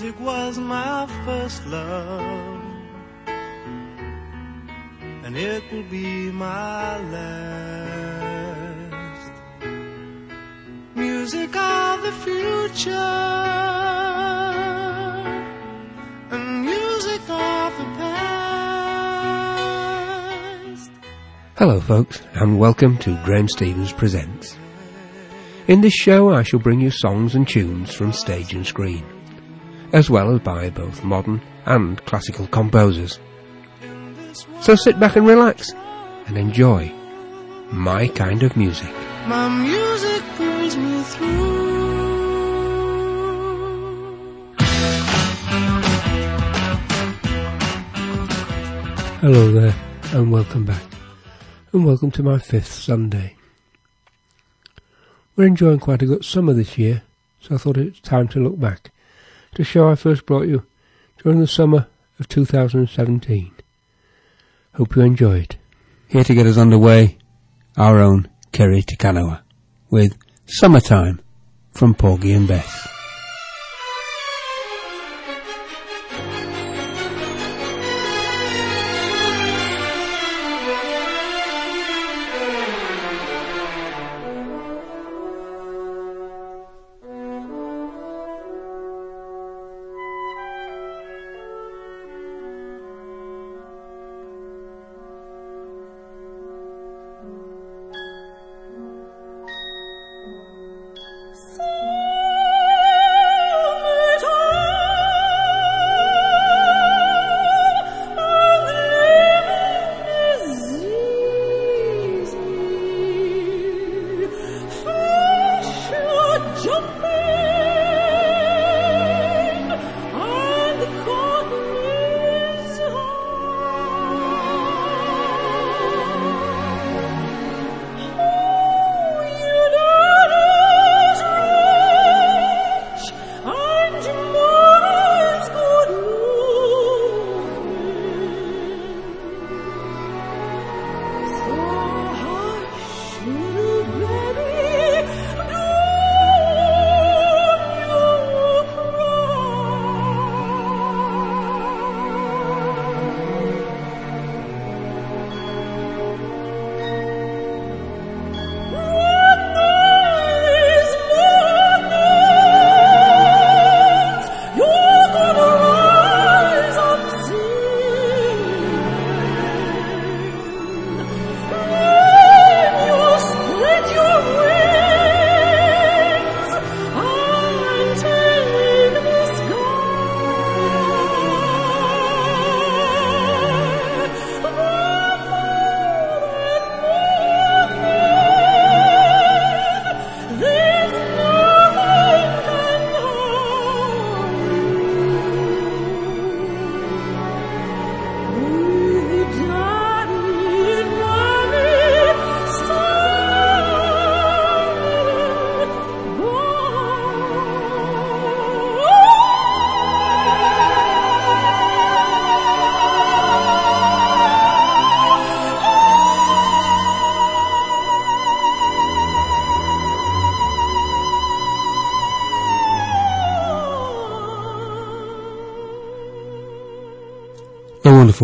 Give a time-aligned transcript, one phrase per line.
[0.00, 2.64] Music was my first love,
[5.24, 8.00] and it will be my last.
[10.94, 12.90] Music of the future,
[16.30, 18.50] and music of the past.
[21.58, 24.56] Hello, folks, and welcome to Graham Stevens Presents.
[25.68, 29.04] In this show, I shall bring you songs and tunes from stage and screen,
[29.92, 33.18] as well as by both modern and classical composers.
[34.60, 35.72] So sit back and relax
[36.26, 36.92] and enjoy
[37.72, 38.92] my kind of music.
[39.26, 41.60] My music pulls me through.
[49.20, 49.74] Hello there,
[50.14, 50.82] and welcome back,
[51.72, 53.36] and welcome to my fifth Sunday.
[55.36, 57.02] We're enjoying quite a good summer this year,
[57.40, 58.90] so I thought it was time to look back
[59.54, 60.66] to show I first brought you
[61.22, 61.86] during the summer
[62.18, 63.52] of 2017.
[64.74, 65.56] Hope you enjoy it.
[66.08, 67.18] Here to get us underway,
[67.76, 69.42] our own Kiri Te Kanawa
[69.90, 71.20] with Summertime
[71.72, 72.99] from Porgy and Bess.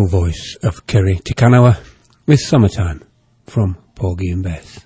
[0.05, 1.79] Voice of Kiri Te Kanawa
[2.27, 3.03] with Summertime
[3.47, 4.85] from Porgy and Bess.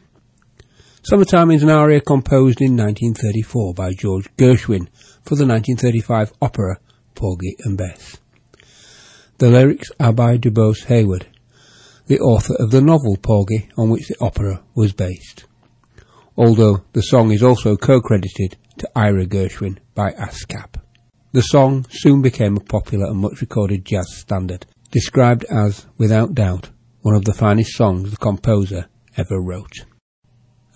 [1.04, 4.88] Summertime is an aria composed in 1934 by George Gershwin
[5.24, 6.80] for the 1935 opera
[7.16, 8.18] Porgy and Bess.
[9.40, 11.26] The lyrics are by DuBose Heyward,
[12.08, 15.46] the author of the novel Porgy on which the opera was based.
[16.38, 20.76] Although the song is also co-credited to Ira Gershwin by ASCAP.
[21.34, 26.70] The song soon became a popular and much recorded jazz standard, described as, without doubt,
[27.02, 29.86] one of the finest songs the composer ever wrote.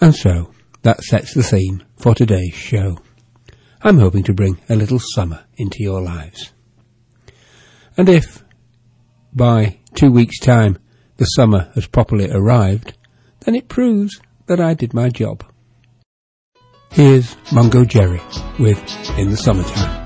[0.02, 0.52] And so,
[0.82, 2.98] that sets the theme for today's show.
[3.82, 6.54] I'm hoping to bring a little summer into your lives.
[7.98, 8.44] And if,
[9.34, 10.78] by two weeks' time,
[11.18, 12.98] the summer has properly arrived,
[13.42, 15.44] then it proves that I did my job.
[16.92, 18.22] Here's Mungo Jerry
[18.60, 18.80] with
[19.18, 20.05] In the Summertime.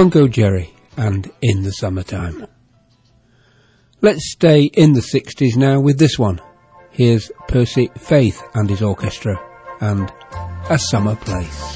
[0.00, 2.46] Mungo Jerry and In the Summertime.
[4.00, 6.40] Let's stay in the 60s now with this one.
[6.90, 9.38] Here's Percy Faith and his orchestra
[9.82, 10.10] and
[10.70, 11.69] A Summer Place.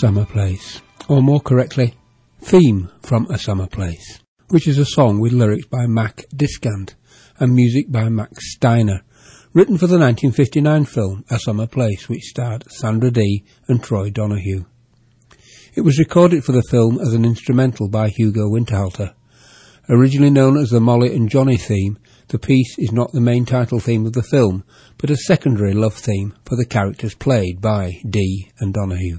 [0.00, 0.80] Summer Place,
[1.10, 1.94] or more correctly,
[2.40, 6.94] Theme from A Summer Place, which is a song with lyrics by Mack Discant
[7.38, 9.02] and music by Max Steiner,
[9.52, 14.64] written for the 1959 film A Summer Place, which starred Sandra Dee and Troy Donahue.
[15.74, 19.12] It was recorded for the film as an instrumental by Hugo Winterhalter.
[19.90, 23.80] Originally known as the Molly and Johnny theme, the piece is not the main title
[23.80, 24.64] theme of the film,
[24.96, 29.18] but a secondary love theme for the characters played by Dee and Donahue.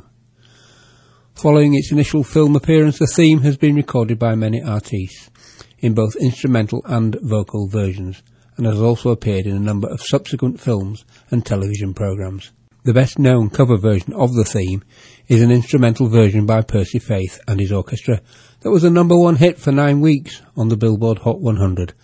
[1.42, 5.32] Following its initial film appearance, the theme has been recorded by many artists
[5.80, 8.22] in both instrumental and vocal versions,
[8.58, 12.52] and has also appeared in a number of subsequent films and television programs.
[12.84, 14.84] The best known cover version of the theme
[15.30, 18.22] is an instrumental version by Percy Faith and his orchestra
[18.60, 21.96] that was a number one hit for nine weeks on the Billboard Hot 100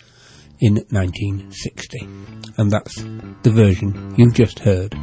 [0.61, 1.99] in 1960.
[2.57, 2.95] And that's
[3.43, 4.95] the version you've just heard.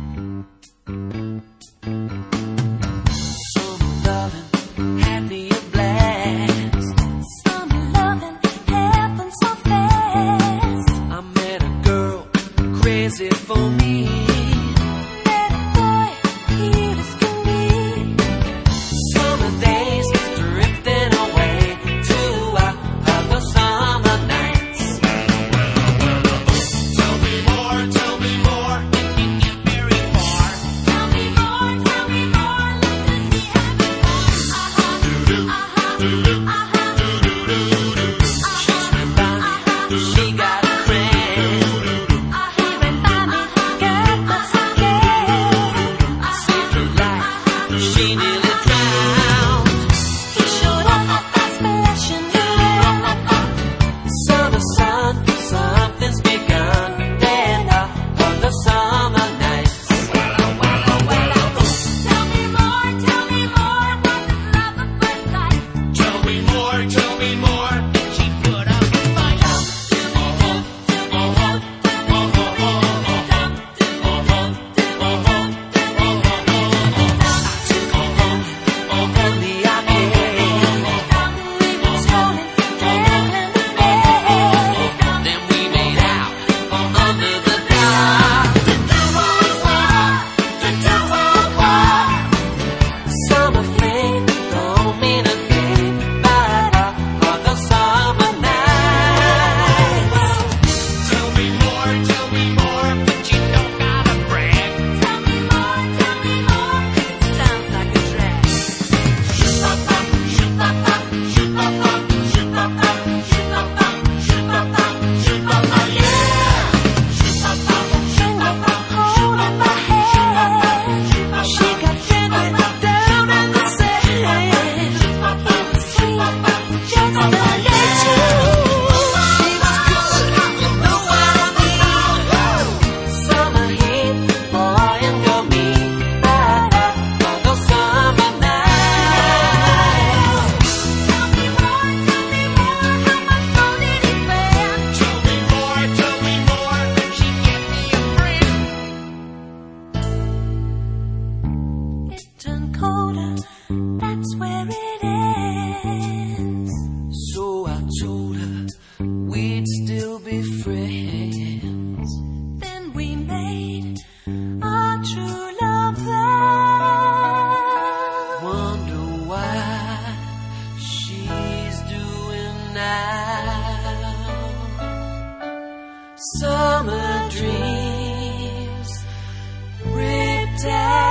[180.64, 181.03] day.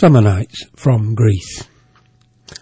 [0.00, 1.68] Summer Nights from Grease.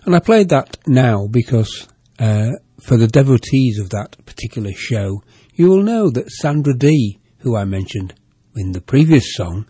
[0.04, 1.87] And I played that now because
[2.18, 5.23] uh, for the devotees of that particular show,
[5.54, 8.14] you will know that Sandra Dee, who I mentioned
[8.57, 9.66] in the previous song,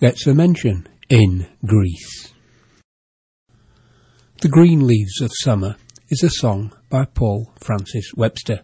[0.00, 2.32] gets a mention in Grease.
[4.40, 5.76] The Green Leaves of Summer
[6.08, 8.62] is a song by Paul Francis Webster,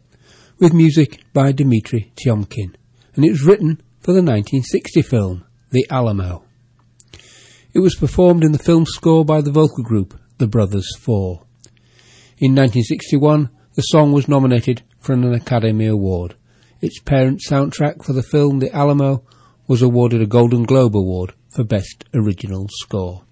[0.58, 2.74] with music by Dmitri Tiomkin,
[3.16, 6.47] and it was written for the 1960 film The Alamo.
[7.78, 11.44] It was performed in the film score by the vocal group The Brothers Four.
[12.38, 16.34] In 1961, the song was nominated for an Academy Award.
[16.80, 19.22] Its parent soundtrack for the film The Alamo
[19.68, 23.22] was awarded a Golden Globe Award for Best Original Score.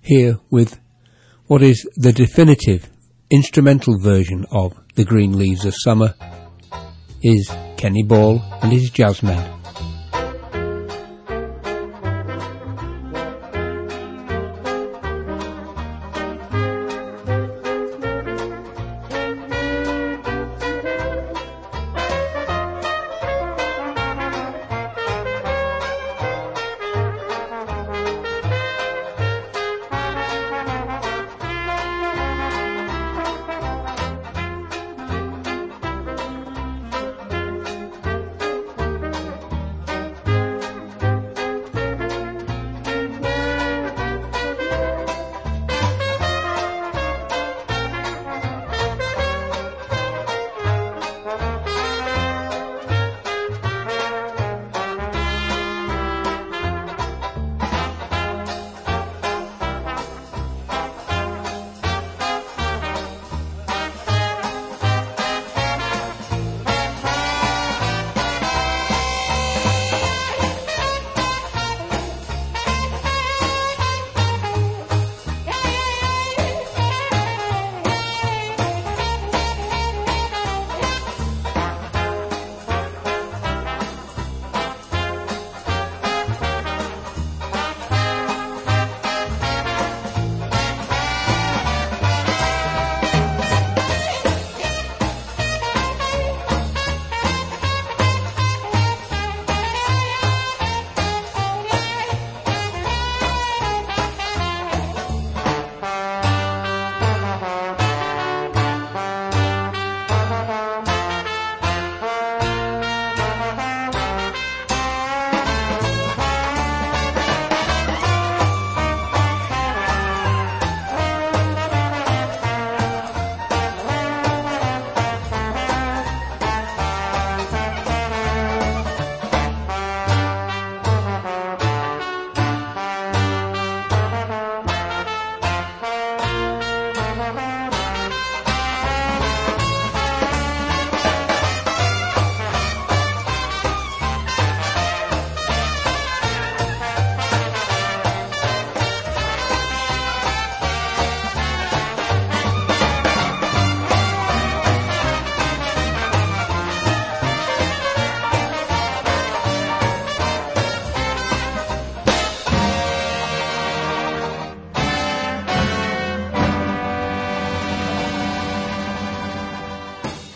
[0.00, 0.80] Here with
[1.46, 2.88] what is the definitive
[3.28, 6.14] instrumental version of The Green Leaves of Summer
[7.22, 9.53] is Kenny Ball and his Jazzmen.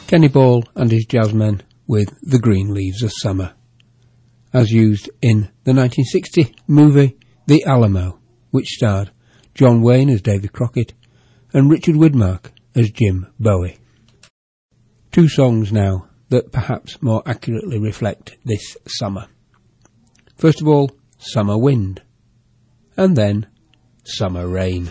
[0.09, 3.53] Kenny Ball and his jazzmen with The Green Leaves of Summer,
[4.55, 8.19] as used in the 1960 movie The Alamo,
[8.51, 9.11] which starred
[9.55, 10.95] John Wayne as David Crockett
[11.53, 13.77] and Richard Widmark as Jim Bowie.
[15.13, 19.27] Two songs now that perhaps more accurately reflect this summer.
[20.37, 22.01] First of all, Summer Wind,
[22.97, 23.47] and then
[24.05, 24.91] Summer Rain.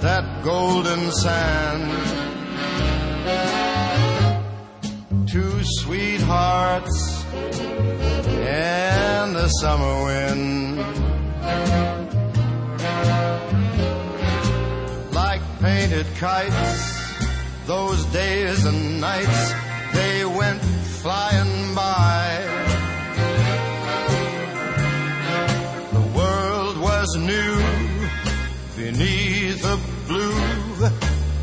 [0.00, 1.84] that golden sand.
[5.28, 7.24] Two sweethearts
[8.46, 10.78] and the summer wind.
[15.12, 17.26] Like painted kites,
[17.66, 19.52] those days and nights,
[19.92, 20.62] they went
[21.02, 21.47] flying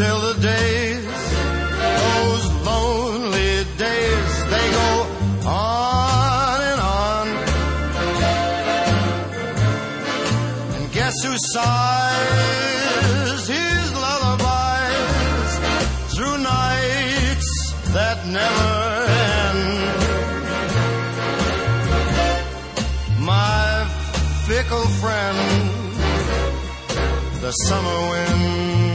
[0.00, 1.04] And still the days,
[2.00, 5.06] those lonely days, they go
[5.46, 7.28] on and on.
[10.76, 15.52] And guess who sighs his lullabies
[16.14, 17.50] through nights
[17.92, 19.62] that never end.
[23.20, 23.84] My
[24.46, 25.38] fickle friend,
[27.42, 28.89] the summer wind.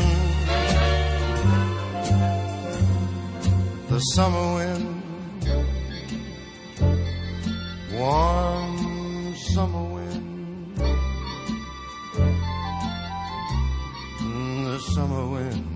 [3.96, 5.04] The summer wind,
[7.94, 10.78] warm summer wind,
[14.20, 15.75] Mm, the summer wind.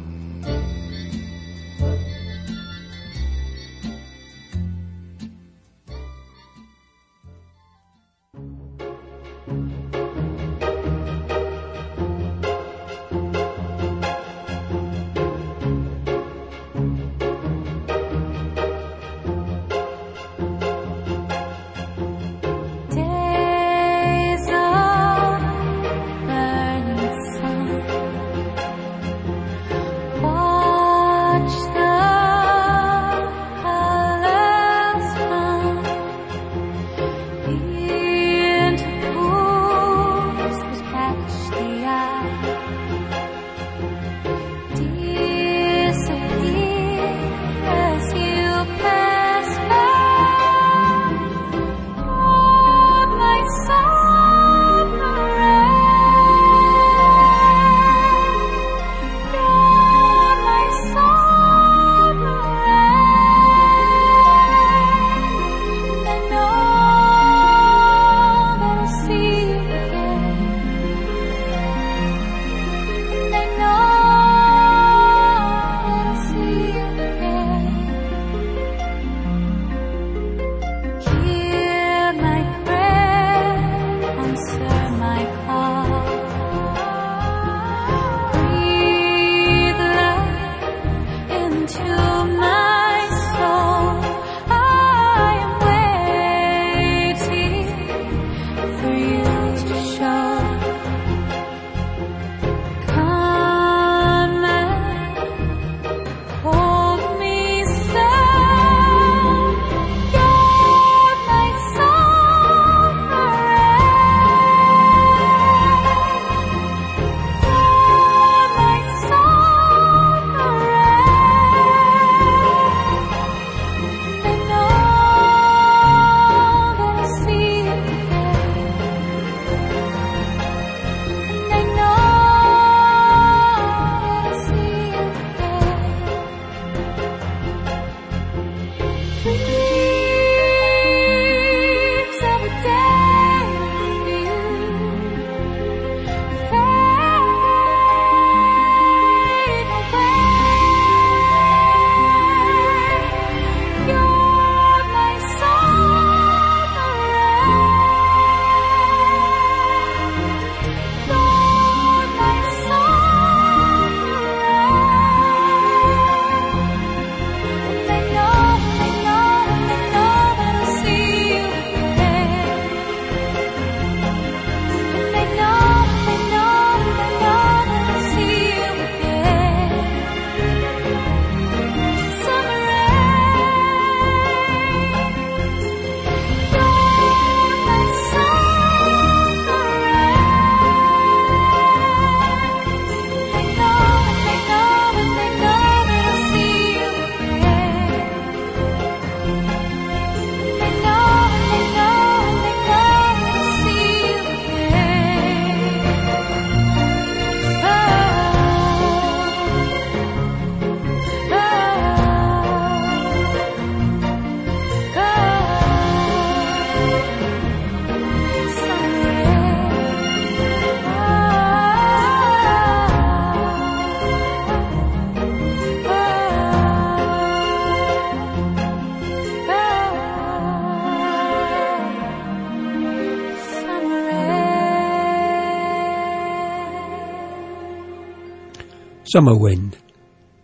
[239.12, 239.76] Summer wind,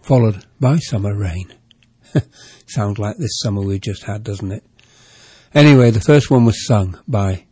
[0.01, 1.53] followed by summer rain.
[2.65, 4.63] Sounds like this summer we've just had, doesn't it?
[5.53, 7.45] Anyway, the first one was sung by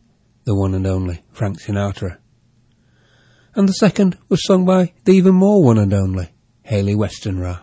[0.44, 2.18] the one and only Frank Sinatra.
[3.54, 7.60] And the second was sung by the even more one and only Hayley Westenra.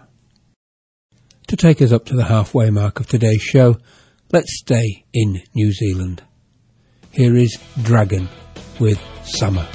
[1.48, 3.80] To take us up to the halfway mark of today's show,
[4.32, 6.24] let's stay in New Zealand.
[7.12, 8.30] Here is Dragon
[8.80, 9.68] with Summer.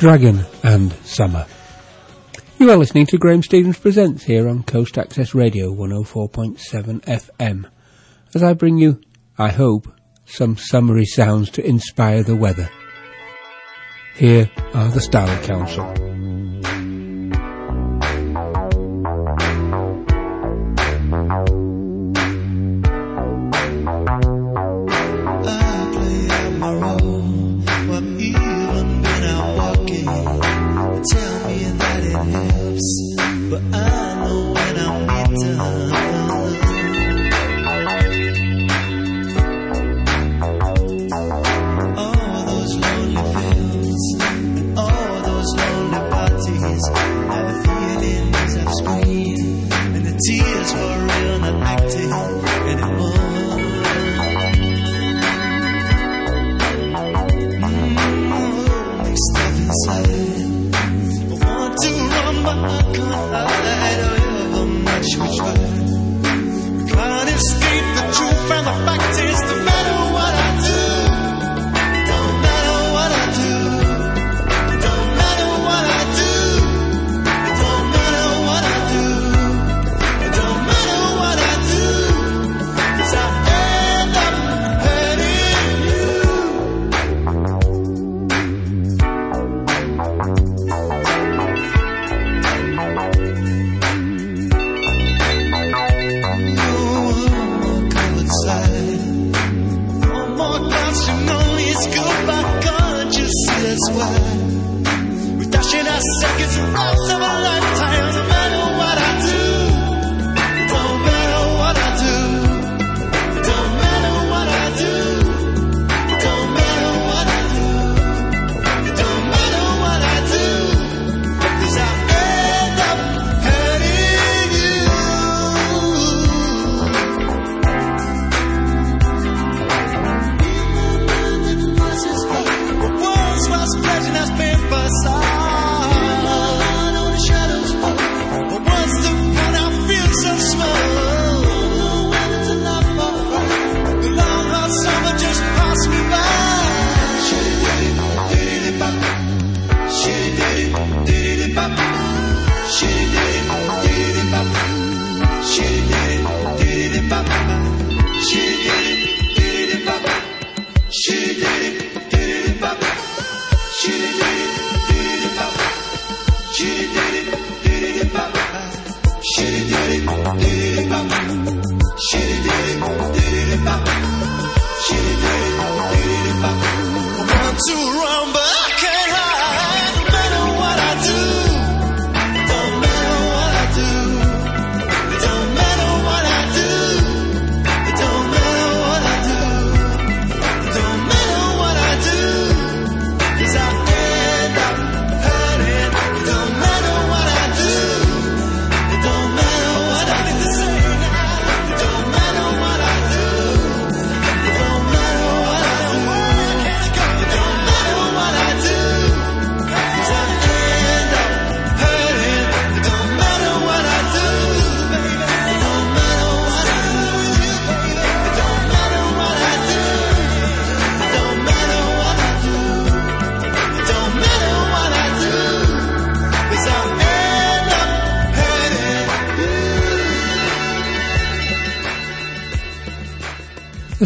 [0.00, 1.44] Dragon and Summer.
[2.58, 7.70] You are listening to Graham Stevens Presents here on Coast Access Radio 104.7 FM
[8.34, 8.98] as I bring you,
[9.36, 9.92] I hope,
[10.24, 12.70] some summery sounds to inspire the weather.
[14.16, 16.09] Here are the Style Council.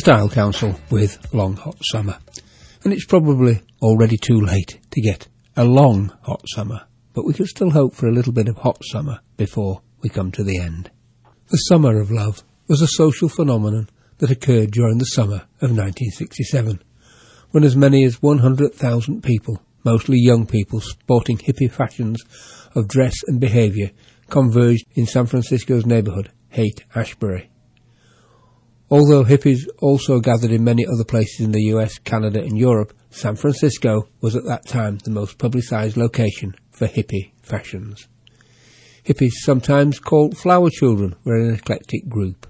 [0.04, 2.18] Style Council with Long Hot Summer.
[2.84, 6.82] And it's probably already too late to get a long hot summer,
[7.14, 10.30] but we can still hope for a little bit of hot summer before we come
[10.32, 10.90] to the end.
[11.46, 13.88] The Summer of Love was a social phenomenon
[14.18, 16.82] that occurred during the summer of 1967,
[17.52, 22.22] when as many as 100,000 people, mostly young people sporting hippie fashions
[22.74, 23.90] of dress and behaviour,
[24.28, 27.48] converged in San Francisco's neighbourhood, Haight-Ashbury.
[28.90, 33.36] Although hippies also gathered in many other places in the US, Canada and Europe, San
[33.36, 38.08] Francisco was at that time the most publicised location for hippie fashions.
[39.04, 42.46] Hippies, sometimes called flower children, were an eclectic group.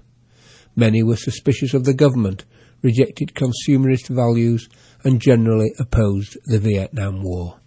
[0.75, 2.45] Many were suspicious of the government,
[2.81, 4.67] rejected consumerist values
[5.03, 7.59] and generally opposed the Vietnam War.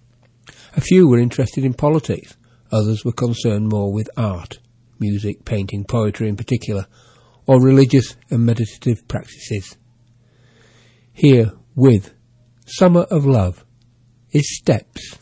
[0.77, 2.37] A few were interested in politics,
[2.71, 4.59] others were concerned more with art,
[4.99, 6.87] music, painting, poetry in particular,
[7.49, 9.77] or religious and meditative practices.
[11.13, 12.15] Here, with
[12.67, 13.65] Summer of Love,
[14.31, 15.19] is Steps.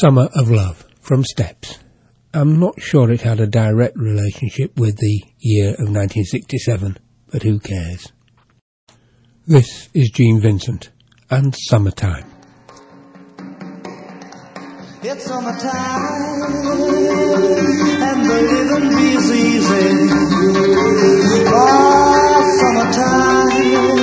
[0.00, 1.78] Summer of Love from Steps.
[2.32, 6.98] I'm not sure it had a direct relationship with the year of 1967,
[7.32, 8.12] but who cares?
[9.48, 10.90] This is Gene Vincent
[11.30, 12.26] and Summertime.
[15.02, 16.42] It's summertime,
[18.02, 20.12] and the living is easy.
[21.48, 23.97] Oh, summertime.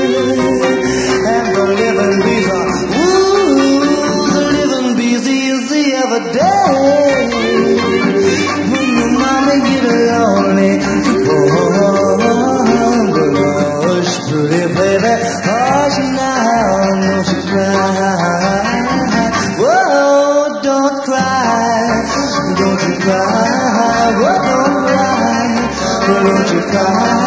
[26.76, 27.25] God.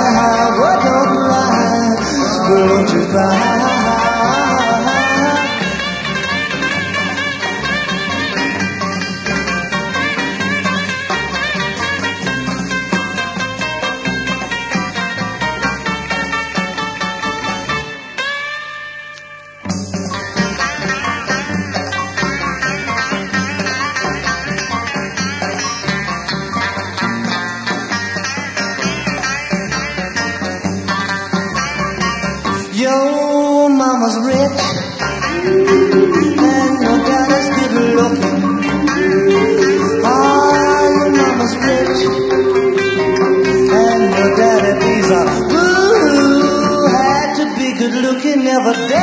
[48.75, 48.98] the day.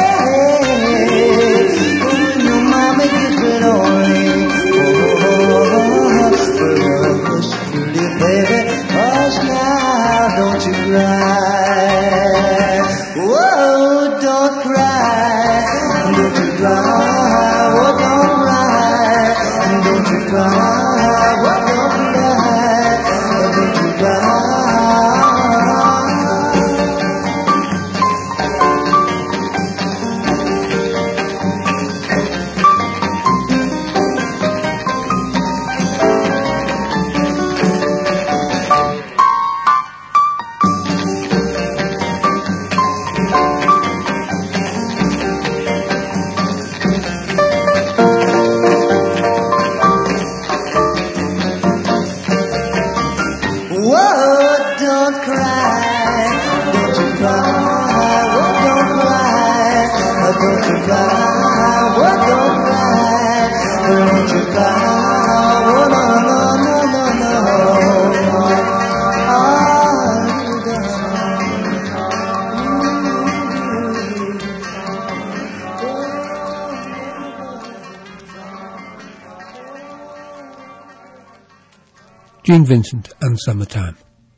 [82.45, 83.97] Gene Vincent and Summertime.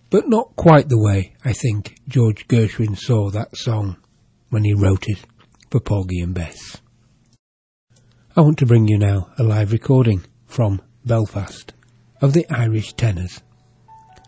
[0.10, 3.98] But not quite the way I think George Gershwin saw that song
[4.50, 5.20] when he wrote it
[5.70, 6.78] for Porgy and Bess.
[8.34, 11.74] I want to bring you now a live recording from Belfast
[12.22, 13.42] of the Irish Tenors.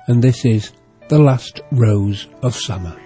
[0.08, 0.74] And this is
[1.08, 3.00] The Last Rose of Summer.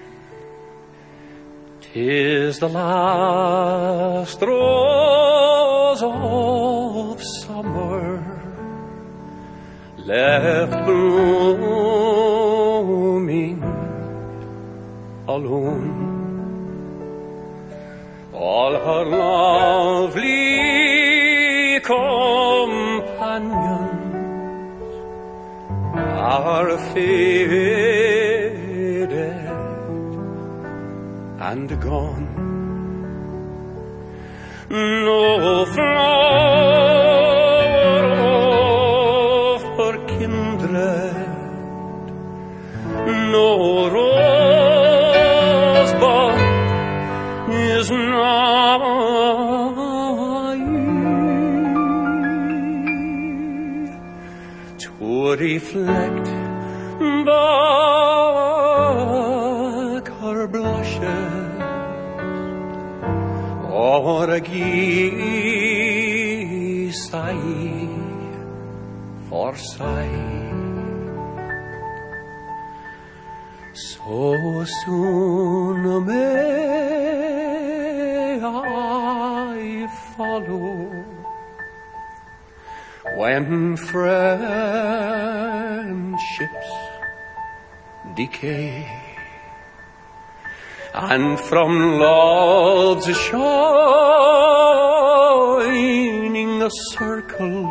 [1.81, 6.62] Tis the last rose of
[10.05, 12.03] left blooming
[15.27, 15.91] alone.
[18.33, 20.19] All her lovely
[21.79, 23.13] companions
[26.35, 27.53] are faded
[31.39, 32.27] and gone.
[34.69, 36.92] No flower
[54.77, 56.27] to reflect
[57.25, 57.65] back
[60.21, 61.61] her blushes
[63.71, 65.71] or a gay
[66.91, 67.89] sigh
[69.27, 70.32] for sight.
[76.01, 76.39] May
[78.43, 80.75] I follow.
[83.17, 85.13] When friendships
[88.15, 88.87] decay
[90.93, 94.13] and from love's shining
[96.91, 97.63] circle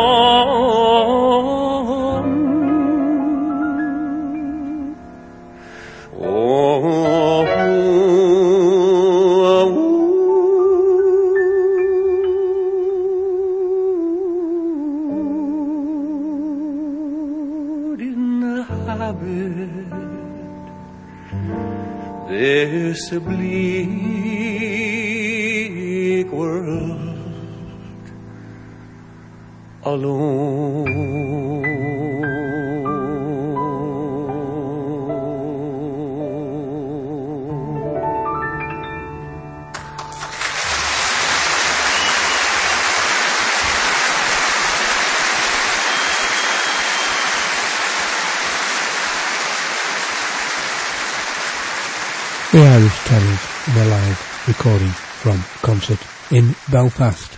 [56.69, 57.37] Belfast.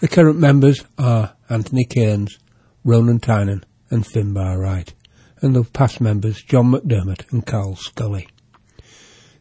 [0.00, 2.38] The current members are Anthony Kearns,
[2.82, 4.92] Ronan Tynan and Finbar Wright,
[5.40, 8.26] and the past members John McDermott and Karl Scully.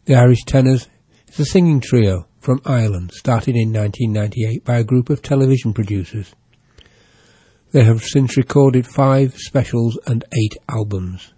[0.05, 0.88] The Irish Tenors
[1.30, 6.36] is a singing trio from Ireland started in 1998 by a group of television producers.
[7.72, 11.34] They have since recorded five specials and eight albums.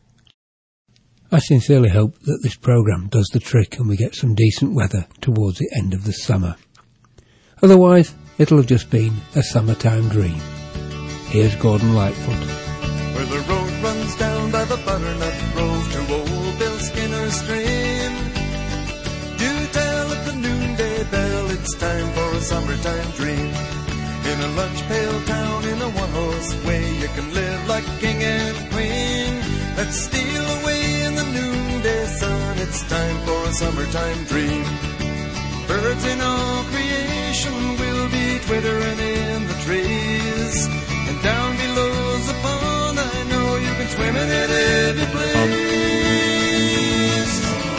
[1.31, 5.07] I sincerely hope that this programme does the trick and we get some decent weather
[5.21, 6.57] towards the end of the summer.
[7.61, 10.39] Otherwise, it'll have just been a summertime dream.
[11.27, 12.35] Here's Gordon Lightfoot.
[13.15, 18.11] Where the road runs down by the butternut grove to old Bill Skinner's stream.
[19.37, 23.51] Do tell at the noonday bell it's time for a summertime dream.
[24.31, 28.23] In a lunch pail town in a one horse way, you can live like king
[28.23, 29.31] and queen.
[29.75, 32.57] Let's steal away in the noonday sun.
[32.59, 34.63] It's time for a summertime dream.
[35.67, 40.67] Birds in all creation will be twittering in the trees.
[41.07, 45.39] And down below's the pond, I know you can swim in it every place.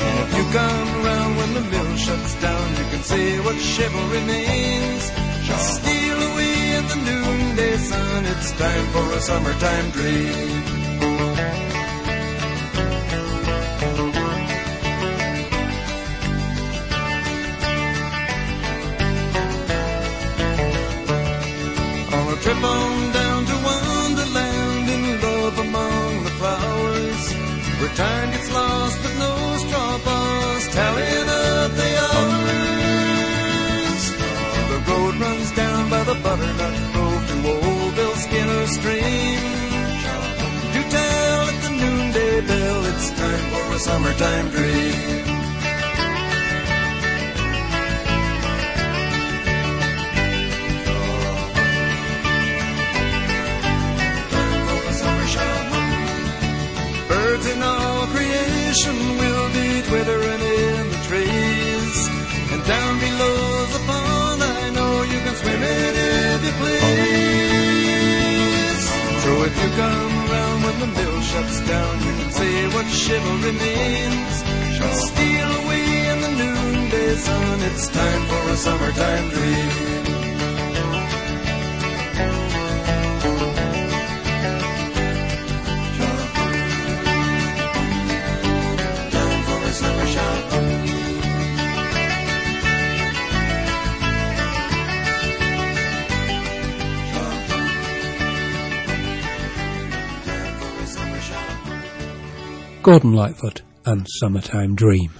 [0.07, 4.23] And if you come around when the mill shuts down, you can see what chivalry
[4.35, 5.11] means.
[5.49, 11.60] Just steal away in the noonday sun, it's time for a summertime dream.
[28.01, 29.35] Time gets lost with no
[29.65, 34.03] straw bars telling of the hours.
[34.73, 39.41] The road runs down by the butternut grove to old Bill Skinner Stream.
[40.75, 45.20] To tell at the noonday bell, it's time for a summertime dream.
[58.71, 62.09] Creation will be twittering in the trees.
[62.53, 66.81] And down below the pond, I know you can swim in if you please.
[69.25, 73.53] So if you come around when the mill shuts down, you can say what chivalry
[73.53, 74.45] means.
[75.09, 80.10] Steal away in the noonday sun, it's time for a summertime dream.
[102.83, 105.12] Gordon Lightfoot and Summertime Dream.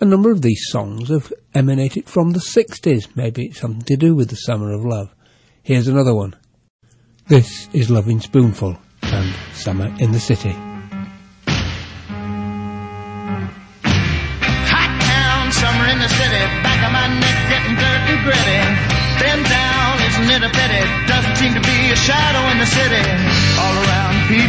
[0.00, 3.08] A number of these songs have emanated from the 60s.
[3.16, 5.12] Maybe it's something to do with the summer of love.
[5.64, 6.36] Here's another one.
[7.26, 10.52] This is Loving Spoonful and Summer in the City.
[14.70, 18.62] Hot town, summer in the city, back of my neck getting dirt and gritty.
[19.18, 20.86] Been down, isn't it a pity?
[21.10, 23.35] Doesn't seem to be a shadow in the city.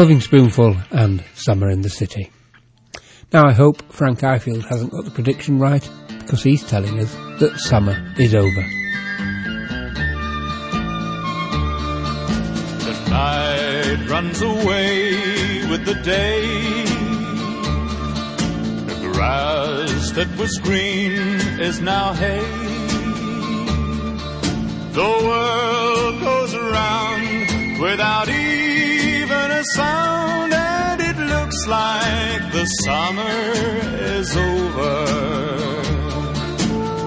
[0.00, 2.30] Loving Spoonful and Summer in the City.
[3.34, 5.86] Now I hope Frank Ifield hasn't got the prediction right
[6.20, 8.62] because he's telling us that summer is over.
[12.86, 16.84] The night runs away with the day.
[18.86, 21.12] The grass that was green
[21.60, 22.40] is now hay.
[24.92, 28.69] The world goes around without even
[29.60, 33.40] a sound, and it looks like the summer
[34.16, 34.94] is over.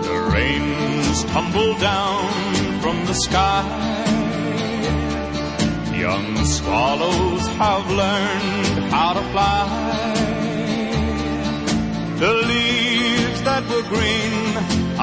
[0.09, 2.29] The rains tumble down
[2.83, 3.63] from the sky.
[6.05, 9.65] Young swallows have learned how to fly.
[12.23, 14.45] The leaves that were green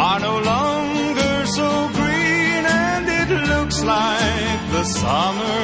[0.07, 5.61] are no longer so green, and it looks like the summer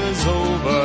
[0.00, 0.82] is over.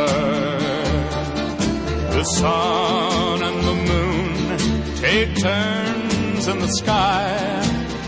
[2.18, 7.62] The sun and the moon take turns in the sky.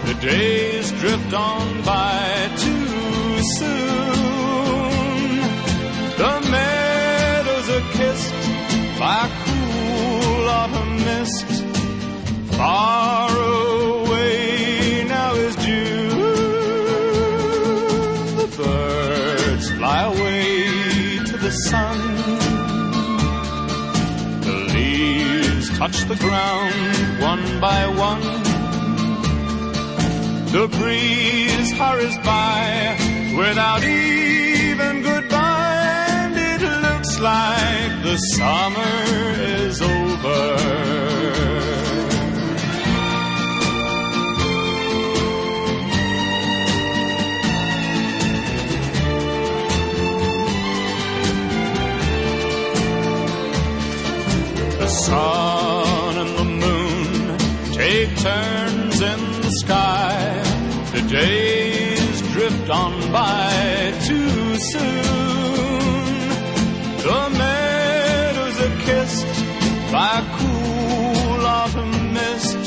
[0.06, 4.90] The days drift on by too soon.
[6.22, 8.34] The meadows are kissed
[9.00, 11.50] by cool autumn mist.
[12.58, 16.10] Far away now is June.
[18.40, 20.29] The birds fly away
[25.80, 26.74] touch the ground
[27.22, 28.22] one by one.
[30.52, 32.98] The breeze hurries by
[33.38, 38.96] without even goodbye, and it looks like the summer
[39.64, 40.40] is over.
[54.80, 54.88] The
[58.22, 60.42] turns in the sky.
[60.92, 66.20] The days drift on by too soon.
[67.08, 69.36] The meadows are kissed
[69.92, 72.64] by cool autumn mist.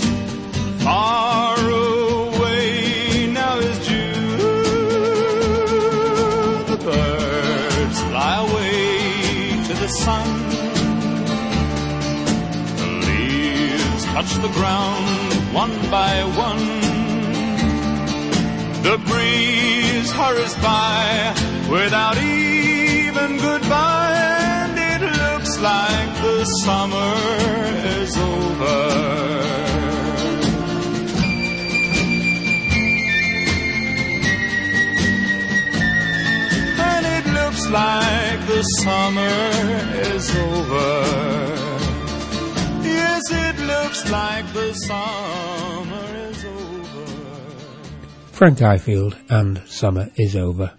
[0.84, 4.38] Far away now is June.
[6.70, 10.28] The birds fly away to the sun.
[12.78, 15.21] The leaves touch the ground
[15.52, 16.80] one by one.
[18.82, 21.34] The breeze hurries by
[21.70, 24.14] without even goodbye,
[24.56, 27.14] and it looks like the summer
[28.00, 29.02] is over.
[36.88, 39.38] And it looks like the summer
[40.14, 40.92] is over.
[42.82, 43.22] Yes,
[43.82, 47.06] looks like the summer is over.
[48.30, 50.72] Frank Ifield and Summer is Over.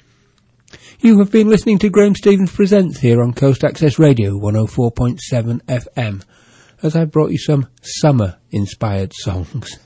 [0.99, 5.20] You have been listening to Graham Stevens Presents here on Coast Access Radio 104.7
[5.64, 6.24] FM
[6.82, 9.78] as I've brought you some summer inspired songs.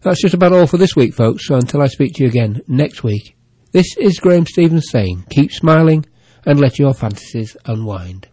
[0.00, 2.62] That's just about all for this week, folks, so until I speak to you again
[2.66, 3.36] next week,
[3.72, 6.06] this is Graham Stevens saying, keep smiling
[6.46, 8.26] and let your fantasies unwind.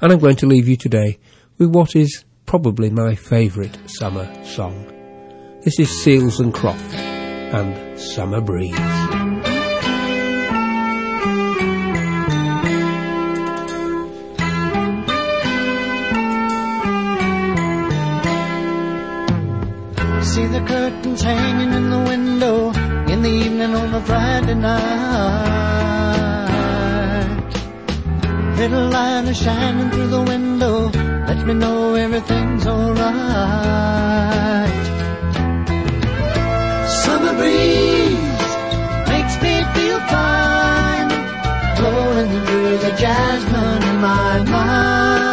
[0.00, 1.18] And I'm going to leave you today
[1.60, 4.86] with what is probably my favourite summer song.
[5.62, 8.74] This is Seals and Croft and Summer Breeze.
[20.32, 22.70] See the curtains hanging in the window
[23.12, 25.90] in the evening on a Friday night.
[28.56, 30.90] Little light is shining through the window,
[31.40, 33.08] lets me know everything's alright.
[37.04, 38.52] Summer breeze
[39.08, 41.08] makes me feel fine,
[41.76, 45.29] blowing through the jasmine in my mind.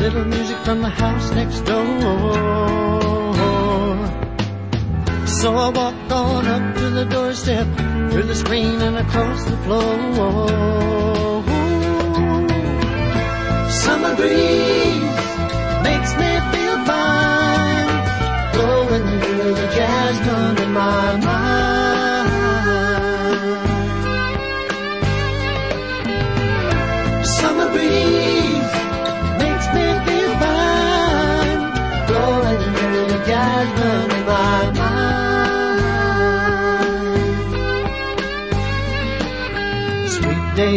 [0.00, 1.86] Little music from the house next door.
[5.26, 7.66] So I walked on up to the doorstep,
[8.10, 9.96] through the screen and across the floor.
[13.84, 15.18] Summer breeze
[15.84, 16.39] makes me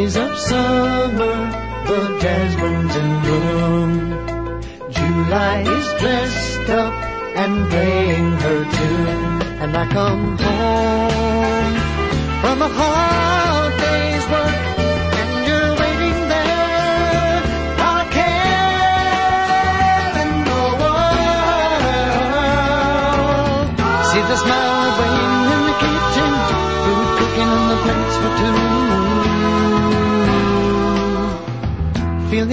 [0.03, 1.35] days of summer,
[1.87, 3.91] the jasmine's in bloom.
[4.91, 6.93] July is dressed up
[7.41, 11.75] and playing her tune, and I come home
[12.41, 13.42] from a hard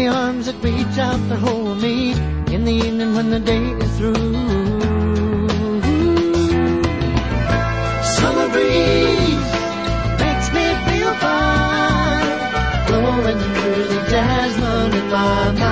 [0.00, 2.12] the arms that reach out that hold me
[2.54, 4.14] in the evening when the day is through.
[8.18, 9.50] Summer breeze
[10.22, 12.38] makes me feel fine,
[12.86, 15.69] blowing through the jasmine in my mind.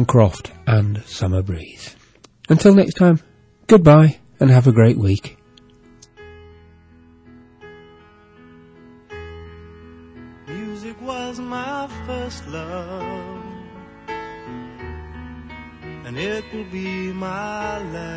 [0.00, 1.94] Seals Croft and Summer Breeze.
[2.48, 3.20] Until next time,
[3.66, 5.36] goodbye and have a great week.
[10.48, 13.44] Music was my first love,
[16.06, 18.14] and it will be my last.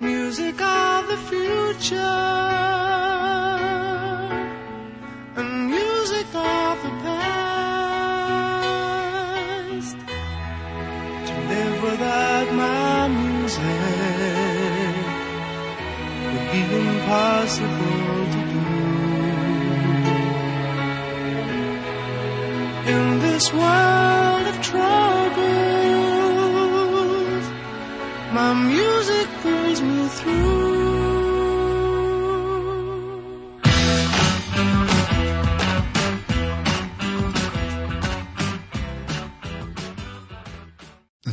[0.00, 1.98] Music of the future,
[5.36, 7.43] and music of the past.
[11.54, 13.64] Without my music
[16.30, 18.64] would be impossible to do.
[22.94, 24.94] In this world of troubles,
[28.32, 30.83] my music pulls me through.